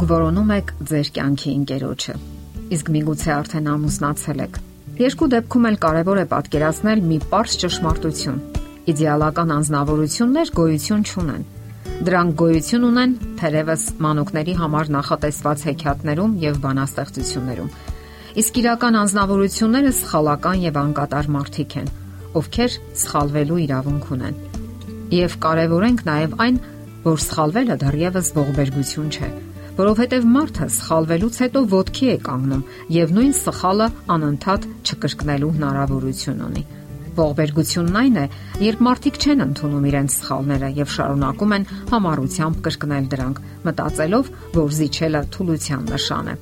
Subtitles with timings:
[0.00, 2.12] Դուք որոնում եք ձեր կյանքի ընկերոջը։
[2.72, 4.54] Իսկ միգուցե արդեն ամուսնացել եք։
[4.96, 8.38] Երկու դեպքում էլ կարևոր է պատկերացնել մի པարզ ճշմարտություն։
[8.92, 11.44] Իդեալական անznավորություններ գոյություն չունեն։
[12.08, 17.70] Դրանք գոյություն ունեն թերևս մանուկների համար նախատեսված հեքիաթներում եւ բանաստեղծություններում։
[18.40, 21.92] Իսկ իրական անznավորությունները սխալական եւ անկատար մարդիկ են,
[22.40, 24.42] ովքեր սխալվելու իրավունք ունեն։
[25.20, 26.64] Եվ կարևորենք նաեւ այն,
[27.04, 29.30] որ սխալվելը դեռևս ողբերգություն չէ,
[29.80, 36.64] որովհետև մարդը սխալվելուց հետո ոտքի է կանգնում եւ նույն սխալը անընդհատ չկրկնելու հնարավորություն ունի։
[37.20, 38.24] Ողբերգությունն այն է,
[38.66, 45.24] երբ մարդիկ չեն ընդունում իրենց սխալները եւ շարունակում են համառությամբ կրկնել դրանք, մտածելով, որ զիջելը
[45.36, 46.36] թուլության նշան է։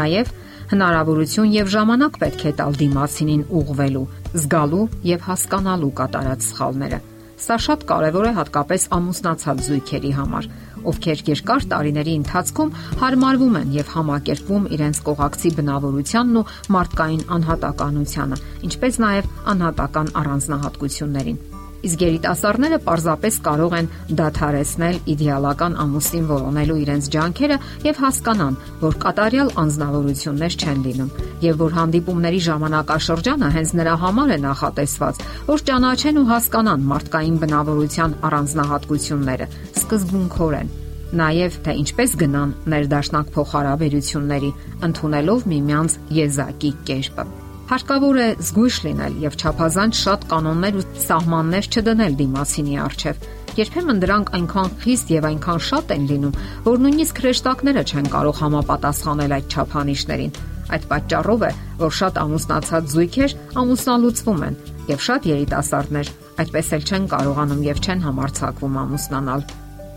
[0.00, 0.36] Նաեւ
[0.74, 4.06] հնարավորություն եւ ժամանակ պետք է տալ դիմացինին ուղղվելու,
[4.44, 7.02] զգալու եւ հասկանալու կատարած սխալները
[7.34, 10.46] Սա շատ կարևոր է հատկապես ամուսնացած զույգերի համար,
[10.92, 19.02] ովքեր երկար տարիների ընթացքում հարմարվում են եւ համակերպվում իրենց կողակցի բնավորությանն ու մարդկային անհատականությանը, ինչպես
[19.06, 21.42] նաեւ անհատական առանձնահատկություններին
[21.88, 23.88] իսկ երիտասարդները պարզապես կարող են
[24.20, 31.12] դադարեցնել իդեալական ամուսին որոնելու իրենց ջանքերը եւ հասկանան, որ կատարյալ անznավորություններ չեն լինում
[31.44, 38.16] եւ որ հանդիպումների ժամանակաշրջանը հենց նրա համար է նախատեսված, որ ճանաչեն ու հասկանան մարդկային բնավորության
[38.30, 39.50] առանձնահատկությունները
[39.84, 40.74] սկզբունքորեն
[41.14, 44.52] նաև թե ինչպես գնան ներդաշնակ փոխհարաբերությունների,
[44.88, 52.16] ընդունելով միմյանց եզակի կերպը։ Հարկավոր է զգույշ լինել եւ չափազանց շատ կանոններ ու սահմաններ չդնել
[52.18, 53.22] դիմասինի առջև։
[53.56, 56.34] Երբեմն դրանք այնքան խիստ եւ այնքան շատ են լինում,
[56.66, 60.34] որ նույնիսկ հրեշտակները չեն կարող համապատասխանել այդ չափանիշներին։
[60.74, 64.58] Այդ պատճառով է, որ շատ ամուսնացած զույգեր ամուսնալուծվում են
[64.90, 66.10] եւ շատ երիտասարդներ
[66.44, 69.46] այդպես էլ չեն կարողանում եւ չեն համարցակվում ամուսնանալ։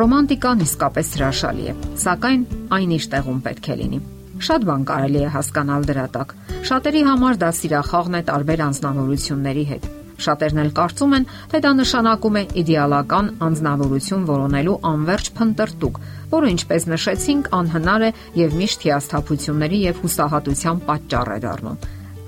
[0.00, 4.02] Ռոմանտիկան իսկապես հրաշալի է, սակայն այն իր տեղում պետք է լինի։
[4.40, 6.30] Շատ բան կարելի է հասկանալ դրա տակ։
[6.68, 9.88] Շատերի համար դա սիրախաղն է տարբեր անznավորությունների հետ։
[10.20, 16.00] Շատերն էլ կարծում են, թե դա նշանակում է իդեալական անznավորություն որոնելու անverջ փնտրտուկ,
[16.32, 21.80] որը ինչպես նշեցինք, անհնար է եւ միշտ հիասթափությունների եւ հուսահատության պատճառ է դառնում։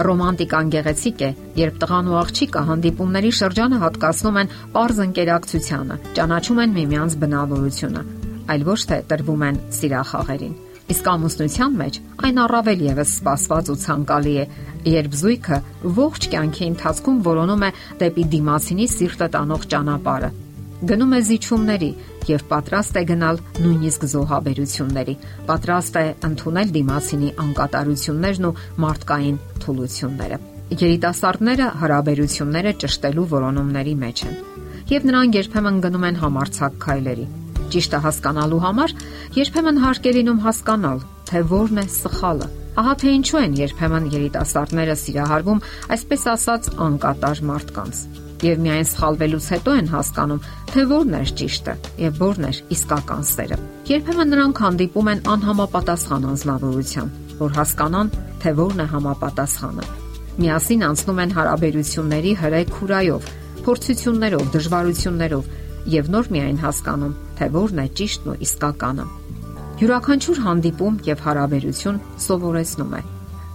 [0.03, 1.31] Ռոմանտիկան գեղեցիկ է,
[1.63, 8.05] երբ տղան ու աղջիկը հանդիպումների շրջանը հատկացնում են པարզ ընկերակցությանը, ճանաչում են միմյանց բնավորությունը,
[8.57, 10.61] այլ ոչ թե տրվում են սիրախաղերին։
[10.93, 14.45] Իսկ ամուսնության մեջ այն առավել եւս սпасված ու ցանկալի է,
[14.93, 15.59] երբ զույգը
[15.99, 17.71] ողջ կյանքի ընթացքում որոնում է
[18.03, 20.31] դեպի դիմացինի սիրտը տանող ճանապարհը։
[20.93, 21.91] Գնում է զիջումների
[22.29, 25.15] եւ պատրաստ է գնալ նույնիսկ զոհաբերությունների։
[25.49, 30.41] Պատրաստ է ընդունել դիմացինի անկատարություններն ու մարդկային թուլությունները։
[30.83, 34.43] Երիտասարդները հարաբերությունները ճշտելու որոնումների մեջ են։
[34.93, 37.29] Եվ նրանք երբեմն գնում են համարցակ քայլերի
[37.73, 38.93] Ճիշտը հասկանալու համար
[39.39, 42.49] երբեմն հարկ է լինում հասկանալ, թե որն է սխալը։
[42.83, 45.63] Ահա թե ինչու են երբեմն երիտասարդները սիրահարվում,
[45.97, 48.03] այսպես ասած, անկատար մարդկանց։
[48.43, 53.59] Եվ միայն սխալվելուց հետո են հասկանում, թե որն է ճիշտը եւ որն է իսկական սերը։
[53.93, 57.13] Երբեմն նրանք հանդիպում են անհամապատասխան անznավորության,
[57.43, 58.13] որ հասկանան,
[58.43, 59.87] թե որն է համապատասխանը։
[60.43, 63.29] Միասին անցնում են հարաբերությունների հրե քուրայով,
[63.63, 65.51] փորձություններով, դժվարություններով
[65.93, 69.05] եւ նոր միայն հասկանում, թե որն է ճիշտն ու իսկականը։
[69.83, 73.01] Յուրաքանչյուր հանդիպում եւ հարաբերություն սովորեցնում է։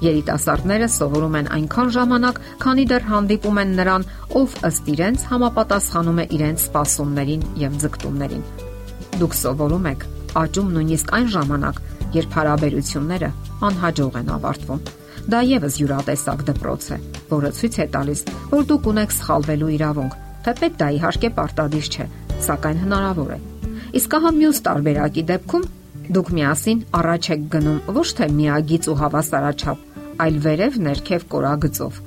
[0.03, 4.05] Երիտասարդները սովորում են այնքան ժամանակ, քանի դեռ հանդիպում են նրան,
[4.37, 8.45] ով ըստ իրենց համապատասխանում է իրենց սպասումներին եւ ձգտումներին։
[9.23, 10.05] Դուք սովորում եք
[10.37, 11.81] աճում նույնիսկ այն ժամանակ,
[12.17, 13.31] երբ հարաբերությունները
[13.71, 14.85] անհաջող են ավարտվում։
[15.27, 20.75] Դա եւս յուրատեսակ դպրոց է, որը ցույց է տալիս, որ դուք ունեք սխալվելու իրավունք Թեպետ
[20.79, 22.05] դա իհարկե պարտադիր չէ,
[22.47, 23.39] սակայն հնարավոր է։
[23.95, 25.65] Իսկ ահա մյուս տարբերակի դեպքում
[26.17, 29.79] դուք միասին առաջ եք գնում ոչ թե միագից ու հավասարաչափ,
[30.23, 31.99] այլ վերև ներքև կորագծով։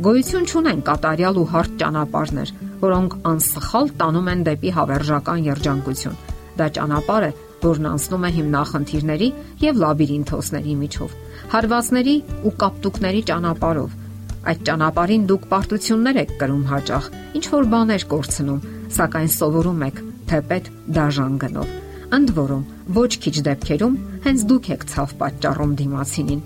[0.00, 6.20] Գոյություն չունեն կատարյալ ու հարթ ճանապարհներ, որոնք անսխալ տանում են դեպի հավերժական երջանկություն։
[6.56, 9.28] Դա ճանապարհ է, որն անցնում է հիմնախնդիրների
[9.60, 11.16] եւ լաբիրինթոսների միջով,
[11.52, 12.16] հարվածների
[12.48, 13.98] ու կապտուկների ճանապարհով,
[14.40, 18.62] Այդ ճանապարհին դուք պարտություններ եք կրում հաճախ, ինչ որ բաներ կորցնում,
[18.96, 20.00] սակայն սովորում եք
[20.30, 21.74] թեպետ դաժան գնով։
[22.10, 22.62] Ընդ որում,
[22.96, 23.96] ոչ քիչ դեպքերում
[24.26, 26.40] հենց դուք եք ցավ պատճառում դիմացինին։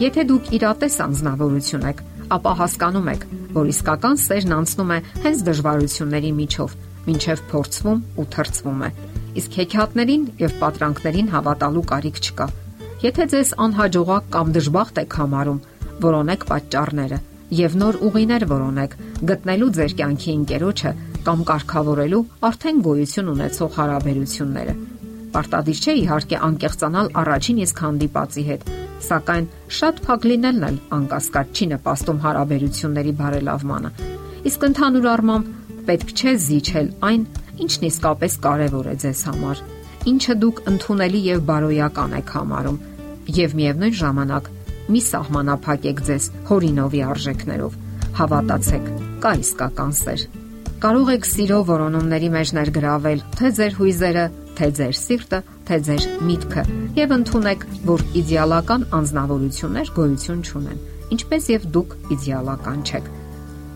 [0.00, 2.00] Եթե դուք իրատես անznավորություն եք,
[2.36, 3.26] ապա հասկանում եք,
[3.56, 6.76] որ իսկական սերն անցնում է հենց դժվարությունների միջով,
[7.12, 8.90] ինչև փորձվում ու թրծվում է։
[9.36, 12.46] Իսկ հեքիաթներին եւ պատրանքներին հավատալու կարիք չկա։
[13.04, 15.64] Եթե ձեզ անհաջողակ կամ դժբախտ եք համարում,
[16.06, 17.18] որոնեք պատճառները
[17.56, 18.94] եւ նոր ուղիներ որոնեք
[19.30, 20.92] գտնելու ձեր կյանքի ընկերոջը
[21.26, 24.74] կամ կարգավորելու արդեն գոյություն ունեցող հարաբերությունները։
[25.36, 28.62] Պարտադիր չէ իհարկե անկեղծանալ առաջին իսկ հանդիպածի հետ,
[29.06, 33.90] սակայն շատ փակ լինելն էլ անկասկած չի նպաստում հարաբերությունների բարելավմանը։
[34.46, 35.50] Իսկ ընդհանուր առմամբ
[35.90, 37.26] պետք չէ զիջել այն,
[37.66, 39.62] ինչն իսկապես կարևոր է ձեզ համար,
[40.12, 42.80] ինչը դուք ընդունելի եւ բարոյական եք համարում,
[43.42, 44.50] եւ միևնույն ժամանակ
[44.86, 47.78] մի սահմանափակեք ձեզ հորինովի արժեքներով։
[48.22, 48.90] Հավատացեք,
[49.26, 50.28] կա իսկական սեր
[50.82, 54.24] կարող եք սիրո որոնումների մեջ ներգրավել թե ձեր հույզերը,
[54.56, 55.38] թե ձեր սիրտը,
[55.68, 56.64] թե ձեր միտքը
[56.96, 60.82] եւ ընդունեք, որ իդեալական անznավորություններ գոյություն չունեն,
[61.16, 63.08] ինչպես եւ դուք իդեալական չեք։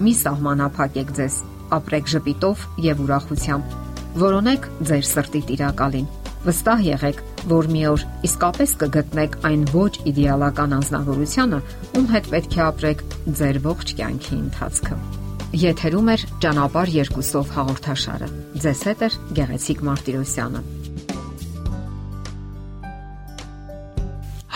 [0.00, 1.41] Մի սահմանափակեք ձեզ,
[1.81, 3.75] ապրեք ժպիտով եւ ուրախությամբ։
[4.20, 6.11] Որոնեք ձեր սրտի տիրակալին։
[6.41, 7.19] Վստահ եղեք,
[7.53, 11.64] որ մի օր իսկապես կգտնեք այն ոչ իդեալական անznավորությունը,
[12.00, 13.08] ում հետ պետք է ապրեք
[13.41, 16.14] ձեր ողջ կյանքի ընթացքը։ Եթերում է
[16.44, 18.29] ճանապար երկուսով հաղորդաշարը։
[18.62, 19.08] Ձեզ հետ է
[19.38, 20.62] Գեղեցիկ Մարտիրոսյանը։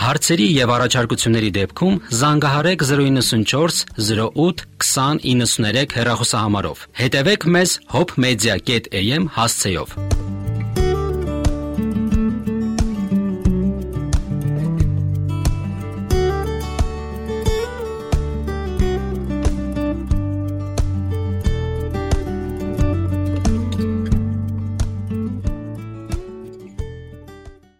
[0.05, 10.14] Հարցերի եւ առաջարկությունների դեպքում զանգահարեք 094 08 2093 հեռախոսահամարով։ Հետևեք մեզ hopmedia.am հասցեով։